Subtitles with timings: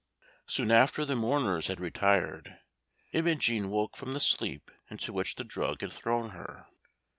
[0.47, 2.57] Soon after the mourners had retired,
[3.13, 6.65] Imogen woke from the sleep into which the drug had thrown her.